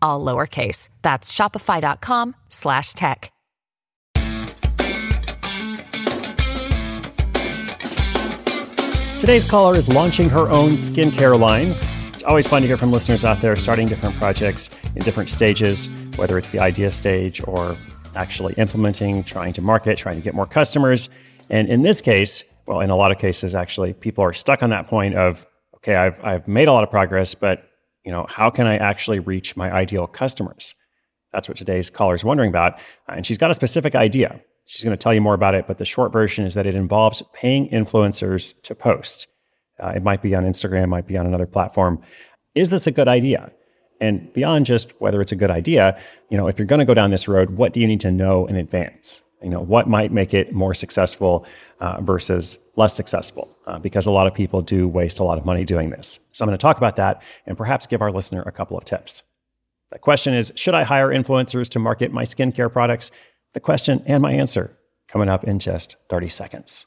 all 0.00 0.24
lowercase. 0.24 0.88
That's 1.02 1.32
shopify.com 1.32 2.36
slash 2.48 2.92
tech. 2.92 3.32
Today's 9.20 9.48
caller 9.50 9.76
is 9.76 9.86
launching 9.86 10.30
her 10.30 10.48
own 10.48 10.72
skincare 10.72 11.38
line. 11.38 11.76
It's 12.14 12.22
always 12.22 12.46
fun 12.46 12.62
to 12.62 12.68
hear 12.68 12.78
from 12.78 12.90
listeners 12.90 13.22
out 13.22 13.42
there 13.42 13.54
starting 13.54 13.86
different 13.86 14.14
projects 14.16 14.70
in 14.96 15.02
different 15.02 15.28
stages, 15.28 15.90
whether 16.16 16.38
it's 16.38 16.48
the 16.48 16.58
idea 16.58 16.90
stage 16.90 17.42
or 17.46 17.76
actually 18.16 18.54
implementing, 18.54 19.22
trying 19.22 19.52
to 19.52 19.62
market, 19.62 19.98
trying 19.98 20.16
to 20.16 20.22
get 20.22 20.34
more 20.34 20.46
customers. 20.46 21.10
And 21.50 21.68
in 21.68 21.82
this 21.82 22.00
case, 22.00 22.44
well, 22.66 22.80
in 22.80 22.88
a 22.88 22.96
lot 22.96 23.12
of 23.12 23.18
cases, 23.18 23.54
actually, 23.54 23.92
people 23.92 24.24
are 24.24 24.32
stuck 24.32 24.62
on 24.62 24.70
that 24.70 24.86
point 24.86 25.14
of, 25.16 25.46
okay, 25.76 25.96
I've, 25.96 26.24
I've 26.24 26.48
made 26.48 26.68
a 26.68 26.72
lot 26.72 26.82
of 26.82 26.90
progress, 26.90 27.34
but 27.34 27.69
you 28.04 28.12
know, 28.12 28.26
how 28.28 28.50
can 28.50 28.66
I 28.66 28.76
actually 28.76 29.18
reach 29.18 29.56
my 29.56 29.70
ideal 29.70 30.06
customers? 30.06 30.74
That's 31.32 31.48
what 31.48 31.56
today's 31.56 31.90
caller 31.90 32.14
is 32.14 32.24
wondering 32.24 32.48
about. 32.48 32.74
Uh, 33.08 33.14
and 33.16 33.26
she's 33.26 33.38
got 33.38 33.50
a 33.50 33.54
specific 33.54 33.94
idea. 33.94 34.40
She's 34.66 34.84
going 34.84 34.96
to 34.96 35.02
tell 35.02 35.14
you 35.14 35.20
more 35.20 35.34
about 35.34 35.54
it, 35.54 35.66
but 35.66 35.78
the 35.78 35.84
short 35.84 36.12
version 36.12 36.44
is 36.44 36.54
that 36.54 36.66
it 36.66 36.74
involves 36.74 37.22
paying 37.32 37.68
influencers 37.70 38.60
to 38.62 38.74
post. 38.74 39.26
Uh, 39.82 39.88
it 39.88 40.02
might 40.02 40.22
be 40.22 40.34
on 40.34 40.44
Instagram, 40.44 40.88
might 40.88 41.06
be 41.06 41.16
on 41.16 41.26
another 41.26 41.46
platform. 41.46 42.00
Is 42.54 42.70
this 42.70 42.86
a 42.86 42.90
good 42.90 43.08
idea? 43.08 43.50
And 44.00 44.32
beyond 44.32 44.66
just 44.66 44.98
whether 45.00 45.20
it's 45.20 45.32
a 45.32 45.36
good 45.36 45.50
idea, 45.50 46.00
you 46.30 46.36
know, 46.36 46.46
if 46.46 46.58
you're 46.58 46.66
going 46.66 46.78
to 46.80 46.84
go 46.84 46.94
down 46.94 47.10
this 47.10 47.28
road, 47.28 47.50
what 47.50 47.72
do 47.72 47.80
you 47.80 47.86
need 47.86 48.00
to 48.00 48.10
know 48.10 48.46
in 48.46 48.56
advance? 48.56 49.22
You 49.42 49.50
know, 49.50 49.60
what 49.60 49.88
might 49.88 50.12
make 50.12 50.34
it 50.34 50.52
more 50.52 50.74
successful 50.74 51.46
uh, 51.80 52.00
versus 52.02 52.58
less 52.76 52.94
successful? 52.94 53.56
Uh, 53.66 53.78
because 53.78 54.06
a 54.06 54.10
lot 54.10 54.26
of 54.26 54.34
people 54.34 54.60
do 54.60 54.86
waste 54.86 55.18
a 55.18 55.24
lot 55.24 55.38
of 55.38 55.44
money 55.44 55.64
doing 55.64 55.90
this. 55.90 56.18
So 56.32 56.44
I'm 56.44 56.48
going 56.48 56.58
to 56.58 56.62
talk 56.62 56.76
about 56.76 56.96
that 56.96 57.22
and 57.46 57.56
perhaps 57.56 57.86
give 57.86 58.02
our 58.02 58.12
listener 58.12 58.42
a 58.42 58.52
couple 58.52 58.76
of 58.76 58.84
tips. 58.84 59.22
The 59.90 59.98
question 59.98 60.34
is 60.34 60.52
Should 60.56 60.74
I 60.74 60.84
hire 60.84 61.08
influencers 61.08 61.68
to 61.70 61.78
market 61.78 62.12
my 62.12 62.24
skincare 62.24 62.70
products? 62.70 63.10
The 63.54 63.60
question 63.60 64.02
and 64.06 64.22
my 64.22 64.32
answer 64.32 64.76
coming 65.08 65.28
up 65.28 65.44
in 65.44 65.58
just 65.58 65.96
30 66.08 66.28
seconds. 66.28 66.86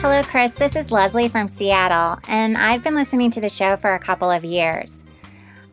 Hello, 0.00 0.22
Chris. 0.22 0.52
This 0.52 0.76
is 0.76 0.92
Leslie 0.92 1.28
from 1.28 1.48
Seattle, 1.48 2.20
and 2.28 2.56
I've 2.56 2.84
been 2.84 2.94
listening 2.94 3.32
to 3.32 3.40
the 3.40 3.48
show 3.48 3.76
for 3.76 3.94
a 3.94 3.98
couple 3.98 4.30
of 4.30 4.44
years. 4.44 5.04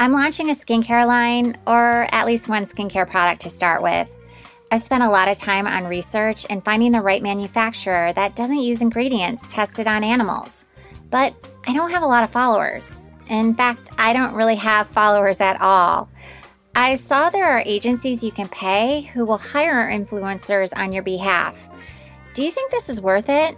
I'm 0.00 0.10
launching 0.10 0.50
a 0.50 0.54
skincare 0.54 1.06
line, 1.06 1.56
or 1.68 2.08
at 2.10 2.26
least 2.26 2.48
one 2.48 2.64
skincare 2.64 3.08
product 3.08 3.42
to 3.42 3.48
start 3.48 3.80
with. 3.80 4.12
I've 4.72 4.82
spent 4.82 5.04
a 5.04 5.08
lot 5.08 5.28
of 5.28 5.38
time 5.38 5.68
on 5.68 5.86
research 5.86 6.46
and 6.50 6.64
finding 6.64 6.90
the 6.90 7.00
right 7.00 7.22
manufacturer 7.22 8.12
that 8.14 8.34
doesn't 8.34 8.58
use 8.58 8.82
ingredients 8.82 9.46
tested 9.48 9.86
on 9.86 10.02
animals. 10.02 10.64
But 11.10 11.32
I 11.68 11.72
don't 11.72 11.92
have 11.92 12.02
a 12.02 12.06
lot 12.06 12.24
of 12.24 12.30
followers. 12.30 13.12
In 13.28 13.54
fact, 13.54 13.90
I 13.98 14.12
don't 14.12 14.34
really 14.34 14.56
have 14.56 14.88
followers 14.88 15.40
at 15.40 15.60
all. 15.60 16.10
I 16.74 16.96
saw 16.96 17.30
there 17.30 17.48
are 17.48 17.62
agencies 17.64 18.24
you 18.24 18.32
can 18.32 18.48
pay 18.48 19.02
who 19.14 19.24
will 19.24 19.38
hire 19.38 19.88
influencers 19.88 20.72
on 20.76 20.92
your 20.92 21.04
behalf. 21.04 21.68
Do 22.34 22.42
you 22.42 22.50
think 22.50 22.72
this 22.72 22.88
is 22.88 23.00
worth 23.00 23.28
it? 23.28 23.56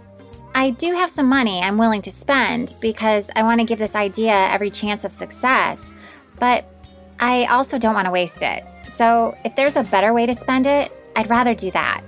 I 0.53 0.71
do 0.71 0.93
have 0.93 1.09
some 1.09 1.27
money 1.27 1.61
I'm 1.61 1.77
willing 1.77 2.01
to 2.01 2.11
spend 2.11 2.75
because 2.81 3.31
I 3.35 3.43
want 3.43 3.61
to 3.61 3.65
give 3.65 3.79
this 3.79 3.95
idea 3.95 4.33
every 4.33 4.69
chance 4.69 5.05
of 5.05 5.11
success, 5.11 5.93
but 6.39 6.65
I 7.19 7.45
also 7.45 7.77
don't 7.77 7.93
want 7.93 8.05
to 8.05 8.11
waste 8.11 8.41
it. 8.41 8.65
So 8.87 9.35
if 9.45 9.55
there's 9.55 9.77
a 9.77 9.83
better 9.83 10.13
way 10.13 10.25
to 10.25 10.35
spend 10.35 10.65
it, 10.65 10.91
I'd 11.15 11.29
rather 11.29 11.53
do 11.53 11.71
that. 11.71 12.03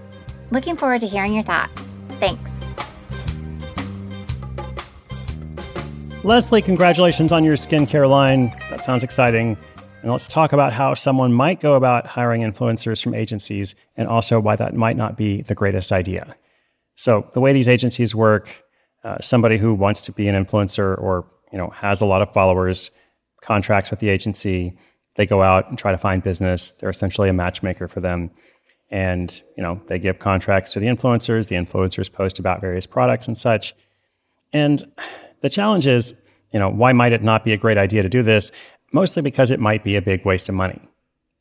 Looking 0.52 0.76
forward 0.76 1.00
to 1.02 1.08
hearing 1.08 1.34
your 1.34 1.44
thoughts. 1.44 1.96
Thanks. 2.20 2.52
Leslie, 6.26 6.62
congratulations 6.62 7.32
on 7.32 7.44
your 7.46 7.56
skincare 7.56 8.10
line. 8.10 8.50
That 8.70 8.84
sounds 8.84 9.04
exciting. 9.04 9.58
And 10.02 10.12
let's 10.12 10.28
talk 10.28 10.52
about 10.52 10.74
how 10.74 10.96
someone 10.96 11.32
might 11.32 11.62
go 11.62 11.76
about 11.76 12.06
hiring 12.06 12.42
influencers 12.42 13.02
from 13.02 13.14
agencies 13.14 13.74
and 13.96 14.08
also 14.08 14.40
why 14.40 14.58
that 14.58 14.76
might 14.76 14.98
not 14.98 15.16
be 15.16 15.44
the 15.44 15.56
greatest 15.56 15.94
idea. 15.94 16.36
So, 16.96 17.30
the 17.34 17.40
way 17.40 17.54
these 17.54 17.68
agencies 17.68 18.14
work, 18.14 18.64
uh, 19.04 19.18
somebody 19.22 19.58
who 19.58 19.74
wants 19.74 20.02
to 20.04 20.12
be 20.12 20.28
an 20.28 20.46
influencer 20.46 20.98
or 20.98 21.26
you 21.52 21.58
know 21.58 21.70
has 21.70 22.02
a 22.02 22.06
lot 22.06 22.22
of 22.22 22.32
followers 22.34 22.92
contracts 23.42 23.92
with 23.92 24.00
the 24.00 24.10
agency 24.10 24.78
they 25.16 25.26
go 25.26 25.44
out 25.44 25.70
and 25.70 25.78
try 25.78 25.92
to 25.92 25.98
find 25.98 26.24
business 26.24 26.72
they're 26.72 26.90
essentially 26.90 27.28
a 27.28 27.34
matchmaker 27.34 27.90
for 27.90 28.00
them 28.00 28.32
and 28.90 29.42
you 29.58 29.62
know 29.62 29.80
they 29.88 30.00
give 30.00 30.18
contracts 30.18 30.72
to 30.72 30.80
the 30.80 30.86
influencers 30.88 31.50
the 31.50 31.56
influencers 31.58 32.10
post 32.10 32.40
about 32.40 32.62
various 32.62 32.86
products 32.86 33.28
and 33.28 33.38
such 33.38 33.76
and 34.54 34.84
the 35.42 35.50
challenge 35.50 35.88
is, 35.88 36.14
you 36.52 36.60
know, 36.60 36.70
why 36.70 36.94
might 36.94 37.12
it 37.12 37.24
not 37.24 37.44
be 37.44 37.52
a 37.52 37.58
great 37.58 37.78
idea 37.78 38.04
to 38.04 38.10
do 38.10 38.24
this? 38.24 38.52
Mostly 38.92 39.22
because 39.22 39.52
it 39.52 39.60
might 39.60 39.84
be 39.84 39.96
a 39.96 40.02
big 40.02 40.24
waste 40.26 40.48
of 40.48 40.56
money. 40.56 40.80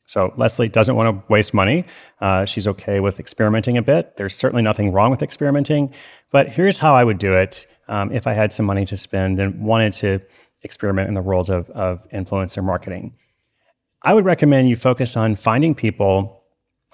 So 0.05 0.33
Leslie 0.37 0.69
doesn't 0.69 0.95
want 0.95 1.15
to 1.15 1.31
waste 1.31 1.53
money. 1.53 1.85
Uh, 2.19 2.45
she's 2.45 2.67
okay 2.67 2.99
with 2.99 3.19
experimenting 3.19 3.77
a 3.77 3.81
bit. 3.81 4.17
There's 4.17 4.35
certainly 4.35 4.61
nothing 4.61 4.91
wrong 4.91 5.11
with 5.11 5.21
experimenting, 5.21 5.93
but 6.31 6.49
here's 6.49 6.77
how 6.77 6.95
I 6.95 7.03
would 7.03 7.17
do 7.17 7.33
it 7.33 7.65
um, 7.87 8.11
if 8.11 8.27
I 8.27 8.33
had 8.33 8.51
some 8.51 8.65
money 8.65 8.85
to 8.85 8.97
spend 8.97 9.39
and 9.39 9.61
wanted 9.61 9.93
to 9.93 10.19
experiment 10.61 11.07
in 11.07 11.13
the 11.13 11.21
world 11.21 11.49
of, 11.49 11.69
of 11.71 12.07
influencer 12.11 12.63
marketing. 12.63 13.13
I 14.01 14.13
would 14.13 14.25
recommend 14.25 14.69
you 14.69 14.75
focus 14.75 15.15
on 15.15 15.35
finding 15.35 15.73
people, 15.73 16.43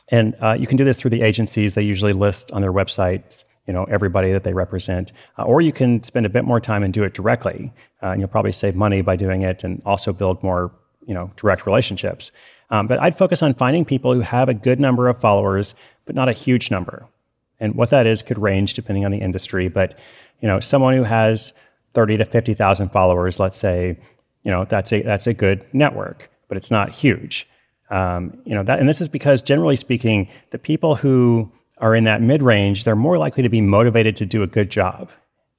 and 0.10 0.36
uh, 0.42 0.54
you 0.54 0.68
can 0.68 0.78
do 0.78 0.84
this 0.84 1.00
through 1.00 1.12
the 1.12 1.22
agencies. 1.22 1.74
They 1.74 1.82
usually 1.82 2.14
list 2.14 2.52
on 2.52 2.62
their 2.62 2.74
websites 2.74 3.46
you 3.70 3.74
know 3.74 3.84
everybody 3.84 4.32
that 4.32 4.44
they 4.44 4.54
represent 4.54 5.12
uh, 5.38 5.44
or 5.44 5.62
you 5.62 5.72
can 5.72 6.02
spend 6.02 6.26
a 6.26 6.30
bit 6.30 6.44
more 6.44 6.60
time 6.60 6.82
and 6.82 6.92
do 6.92 7.04
it 7.04 7.14
directly 7.14 7.72
uh, 8.02 8.08
and 8.08 8.20
you'll 8.20 8.28
probably 8.28 8.52
save 8.52 8.76
money 8.76 9.02
by 9.02 9.16
doing 9.16 9.44
it 9.44 9.64
and 9.64 9.80
also 9.86 10.12
build 10.12 10.42
more 10.42 10.72
you 11.06 11.14
know 11.14 11.32
direct 11.38 11.68
relationships 11.68 12.32
um, 12.70 12.88
but 12.88 13.00
i'd 13.00 13.18
focus 13.18 13.42
on 13.42 13.54
finding 13.54 13.86
people 13.86 14.14
who 14.14 14.22
have 14.22 14.50
a 14.50 14.54
good 14.54 14.80
number 14.80 15.08
of 15.08 15.20
followers 15.20 15.74
but 16.06 16.16
not 16.16 16.30
a 16.30 16.34
huge 16.34 16.72
number 16.72 17.06
and 17.60 17.76
what 17.76 17.90
that 17.90 18.08
is 18.08 18.22
could 18.22 18.40
range 18.40 18.74
depending 18.74 19.06
on 19.06 19.12
the 19.12 19.18
industry 19.18 19.68
but 19.68 19.98
you 20.42 20.48
know 20.48 20.60
someone 20.60 20.94
who 20.94 21.04
has 21.04 21.54
30 21.94 22.18
to 22.18 22.26
50,000 22.26 22.90
followers 22.90 23.40
let's 23.40 23.58
say 23.58 23.98
you 24.44 24.52
know 24.52 24.66
that's 24.66 24.92
a 24.92 25.02
that's 25.02 25.28
a 25.28 25.34
good 25.34 25.66
network 25.74 26.30
but 26.48 26.58
it's 26.58 26.72
not 26.72 26.96
huge 26.96 27.48
um, 27.90 28.38
you 28.46 28.54
know 28.54 28.64
that 28.64 28.80
and 28.80 28.88
this 28.88 29.02
is 29.02 29.08
because 29.08 29.42
generally 29.42 29.76
speaking 29.76 30.28
the 30.52 30.60
people 30.60 30.96
who 30.96 31.52
are 31.80 31.96
in 31.96 32.04
that 32.04 32.22
mid 32.22 32.44
range, 32.44 32.84
they're 32.84 32.96
more 32.96 33.18
likely 33.18 33.44
to 33.44 33.50
be 33.50 33.62
motivated 33.62 34.16
to 34.18 34.26
do 34.26 34.44
a 34.44 34.48
good 34.48 34.70
job. 34.70 35.10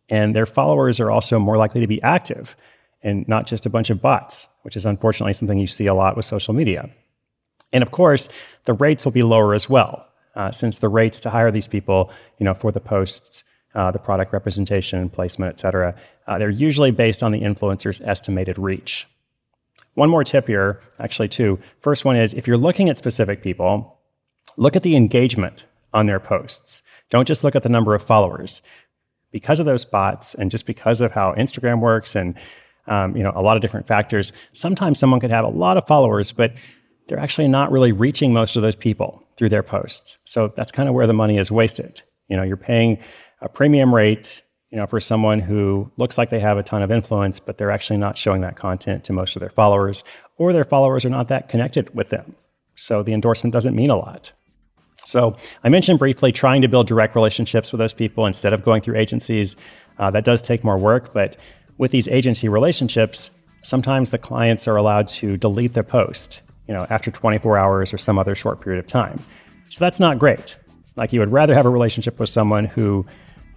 And 0.08 0.34
their 0.34 0.46
followers 0.46 1.00
are 1.00 1.10
also 1.10 1.38
more 1.38 1.56
likely 1.56 1.80
to 1.80 1.86
be 1.86 2.02
active 2.02 2.56
and 3.02 3.26
not 3.28 3.46
just 3.46 3.64
a 3.64 3.70
bunch 3.70 3.90
of 3.90 4.02
bots, 4.02 4.46
which 4.62 4.76
is 4.76 4.84
unfortunately 4.84 5.32
something 5.32 5.58
you 5.58 5.66
see 5.66 5.86
a 5.86 5.94
lot 5.94 6.16
with 6.16 6.26
social 6.26 6.52
media. 6.52 6.90
And 7.72 7.82
of 7.82 7.90
course, 7.90 8.28
the 8.64 8.72
rates 8.72 9.05
will 9.05 9.12
be 9.12 9.22
lower 9.22 9.55
as 9.55 9.69
well, 9.69 10.06
uh, 10.34 10.50
since 10.50 10.78
the 10.78 10.88
rates 10.88 11.20
to 11.20 11.31
hire 11.31 11.50
these 11.50 11.69
people, 11.69 12.11
you 12.38 12.44
know, 12.44 12.55
for 12.55 12.72
the 12.72 12.81
posts, 12.81 13.44
uh, 13.75 13.90
the 13.90 13.99
product 13.99 14.32
representation, 14.32 15.08
placement, 15.08 15.52
et 15.55 15.61
cetera, 15.61 15.94
uh, 16.26 16.38
they're 16.38 16.50
usually 16.50 16.90
based 16.90 17.22
on 17.22 17.32
the 17.32 17.40
influencer's 17.40 18.00
estimated 18.00 18.58
reach. 18.58 19.06
One 19.94 20.11
more 20.11 20.25
tip 20.25 20.46
here, 20.46 20.81
actually, 20.99 21.28
two. 21.28 21.58
First 21.81 22.05
one 22.05 22.17
is 22.17 22.34
if 22.34 22.46
you're 22.46 22.56
looking 22.56 22.88
at 22.88 22.99
specific 22.99 23.43
people, 23.43 23.99
look 24.56 24.76
at 24.76 24.82
the 24.82 24.96
engagement 24.96 25.64
on 25.93 26.06
their 26.06 26.20
posts. 26.20 26.82
Don't 27.11 27.26
just 27.26 27.43
look 27.43 27.56
at 27.56 27.62
the 27.62 27.69
number 27.69 27.94
of 27.94 28.02
followers. 28.02 28.62
Because 29.32 29.61
of 29.61 29.67
those 29.67 29.84
bots 29.84 30.34
and 30.34 30.50
just 30.50 30.67
because 30.67 31.00
of 31.00 31.12
how 31.12 31.34
Instagram 31.34 31.81
works 31.81 32.17
and 32.17 32.34
um, 32.87 33.17
you 33.17 33.22
know 33.22 33.32
a 33.34 33.43
lot 33.43 33.56
of 33.56 33.62
different 33.62 33.87
factors, 33.87 34.32
sometimes 34.52 34.99
someone 34.99 35.20
could 35.20 35.31
have 35.31 35.44
a 35.44 35.49
lot 35.49 35.76
of 35.76 35.87
followers, 35.87 36.32
but 36.32 36.52
they're 37.10 37.18
actually 37.18 37.48
not 37.48 37.72
really 37.72 37.90
reaching 37.90 38.32
most 38.32 38.54
of 38.54 38.62
those 38.62 38.76
people 38.76 39.20
through 39.36 39.48
their 39.48 39.64
posts. 39.64 40.16
So 40.24 40.52
that's 40.56 40.70
kind 40.70 40.88
of 40.88 40.94
where 40.94 41.08
the 41.08 41.12
money 41.12 41.38
is 41.38 41.50
wasted. 41.50 42.00
You 42.28 42.36
know, 42.36 42.44
you're 42.44 42.56
paying 42.56 42.98
a 43.40 43.48
premium 43.48 43.92
rate, 43.92 44.42
you 44.70 44.78
know, 44.78 44.86
for 44.86 45.00
someone 45.00 45.40
who 45.40 45.90
looks 45.96 46.16
like 46.16 46.30
they 46.30 46.38
have 46.38 46.56
a 46.56 46.62
ton 46.62 46.82
of 46.82 46.92
influence, 46.92 47.40
but 47.40 47.58
they're 47.58 47.72
actually 47.72 47.96
not 47.96 48.16
showing 48.16 48.42
that 48.42 48.54
content 48.54 49.02
to 49.04 49.12
most 49.12 49.34
of 49.34 49.40
their 49.40 49.50
followers, 49.50 50.04
or 50.36 50.52
their 50.52 50.64
followers 50.64 51.04
are 51.04 51.10
not 51.10 51.26
that 51.28 51.48
connected 51.48 51.92
with 51.96 52.10
them. 52.10 52.36
So 52.76 53.02
the 53.02 53.12
endorsement 53.12 53.52
doesn't 53.52 53.74
mean 53.74 53.90
a 53.90 53.96
lot. 53.96 54.30
So 55.02 55.34
I 55.64 55.68
mentioned 55.68 55.98
briefly 55.98 56.30
trying 56.30 56.62
to 56.62 56.68
build 56.68 56.86
direct 56.86 57.16
relationships 57.16 57.72
with 57.72 57.80
those 57.80 57.92
people 57.92 58.24
instead 58.24 58.52
of 58.52 58.62
going 58.62 58.82
through 58.82 58.98
agencies. 58.98 59.56
Uh, 59.98 60.12
that 60.12 60.24
does 60.24 60.42
take 60.42 60.62
more 60.62 60.78
work, 60.78 61.12
but 61.12 61.36
with 61.76 61.90
these 61.90 62.06
agency 62.06 62.48
relationships, 62.48 63.32
sometimes 63.62 64.10
the 64.10 64.18
clients 64.18 64.68
are 64.68 64.76
allowed 64.76 65.08
to 65.08 65.36
delete 65.36 65.72
their 65.72 65.82
post, 65.82 66.40
you 66.70 66.76
know, 66.76 66.87
after 66.88 67.11
24 67.11 67.58
hours 67.58 67.93
or 67.93 67.99
some 67.99 68.17
other 68.17 68.34
short 68.34 68.61
period 68.61 68.78
of 68.78 68.87
time. 68.87 69.20
So 69.69 69.84
that's 69.84 70.00
not 70.00 70.19
great. 70.19 70.56
Like 70.96 71.12
you 71.12 71.20
would 71.20 71.32
rather 71.32 71.52
have 71.52 71.67
a 71.67 71.70
relationship 71.70 72.19
with 72.19 72.31
someone 72.31 72.64
who, 72.64 73.05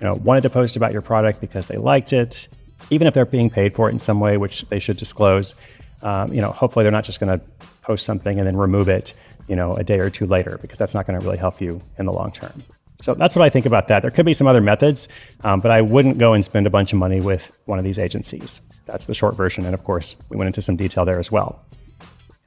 you 0.02 0.08
know, 0.08 0.16
wanted 0.16 0.42
to 0.42 0.50
post 0.50 0.76
about 0.76 0.92
your 0.92 1.02
product 1.02 1.40
because 1.40 1.68
they 1.68 1.78
liked 1.78 2.12
it, 2.12 2.48
even 2.90 3.08
if 3.08 3.14
they're 3.14 3.26
being 3.26 3.50
paid 3.50 3.76
for 3.76 3.88
it 3.88 3.92
in 3.92 4.00
some 4.00 4.20
way, 4.20 4.38
which 4.38 4.64
they 4.70 4.80
should 4.80 4.98
disclose. 4.98 5.56
Um, 6.02 6.34
you 6.34 6.42
know, 6.42 6.52
hopefully 6.52 6.84
they're 6.84 6.92
not 6.92 7.06
just 7.06 7.22
going 7.22 7.40
to 7.40 7.46
post 7.82 8.06
something 8.06 8.38
and 8.38 8.48
then 8.48 8.58
remove 8.58 8.90
it 8.90 9.14
you 9.48 9.56
know, 9.56 9.76
a 9.76 9.84
day 9.84 10.00
or 10.00 10.10
two 10.10 10.26
later, 10.26 10.58
because 10.62 10.80
that's 10.80 10.94
not 10.94 11.06
going 11.06 11.20
to 11.20 11.26
really 11.26 11.38
help 11.38 11.62
you 11.62 11.82
in 11.98 12.06
the 12.06 12.14
long 12.14 12.32
term. 12.32 12.64
So 13.00 13.14
that's 13.14 13.36
what 13.36 13.44
I 13.44 13.50
think 13.50 13.66
about 13.66 13.90
that. 13.90 14.02
There 14.02 14.12
could 14.12 14.26
be 14.26 14.34
some 14.34 14.48
other 14.48 14.62
methods, 14.62 15.10
um, 15.44 15.60
but 15.60 15.72
I 15.72 15.82
wouldn't 15.82 16.18
go 16.18 16.34
and 16.34 16.44
spend 16.44 16.68
a 16.68 16.70
bunch 16.70 16.94
of 16.94 17.00
money 17.00 17.20
with 17.20 17.52
one 17.66 17.78
of 17.78 17.84
these 17.84 18.00
agencies. 18.00 18.62
That's 18.86 19.08
the 19.08 19.14
short 19.14 19.36
version. 19.36 19.66
And 19.66 19.74
of 19.74 19.84
course, 19.84 20.16
we 20.30 20.38
went 20.38 20.48
into 20.48 20.62
some 20.62 20.78
detail 20.78 21.04
there 21.04 21.20
as 21.20 21.32
well. 21.32 21.66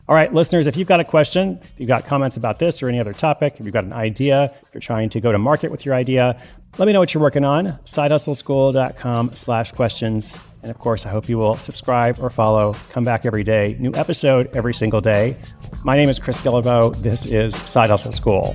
All 0.09 0.15
right, 0.15 0.33
listeners, 0.33 0.69
if 0.69 0.77
you've 0.77 0.87
got 0.87 1.01
a 1.01 1.05
question, 1.05 1.59
if 1.63 1.81
you've 1.81 1.89
got 1.89 2.07
comments 2.07 2.37
about 2.37 2.61
this 2.61 2.81
or 2.81 2.89
any 2.89 3.01
other 3.01 3.13
topic, 3.13 3.57
if 3.59 3.65
you've 3.65 3.73
got 3.73 3.83
an 3.83 3.93
idea, 3.93 4.55
if 4.63 4.73
you're 4.73 4.81
trying 4.81 5.09
to 5.11 5.21
go 5.21 5.33
to 5.33 5.39
market 5.39 5.73
with 5.73 5.85
your 5.85 5.97
idea, 5.97 6.41
let 6.79 6.87
me 6.87 6.93
know 6.93 7.01
what 7.01 7.13
you're 7.13 7.23
working 7.23 7.45
on. 7.45 7.77
Sidehustleschool.com 7.87 9.35
slash 9.35 9.73
questions. 9.73 10.35
And 10.63 10.71
of 10.71 10.79
course, 10.79 11.07
I 11.07 11.11
hope 11.11 11.29
you 11.29 11.39
will 11.39 11.59
subscribe 11.59 12.19
or 12.21 12.31
follow. 12.31 12.77
Come 12.91 13.03
back 13.03 13.27
every 13.27 13.43
day. 13.43 13.77
New 13.81 13.93
episode 13.95 14.49
every 14.55 14.75
single 14.75 15.01
day. 15.01 15.37
My 15.83 15.97
name 15.97 16.09
is 16.09 16.21
Chris 16.21 16.39
Guillebeau. 16.39 16.95
This 17.03 17.27
is 17.27 17.57
Side 17.57 17.91
Hustle 17.91 18.13
School. 18.13 18.55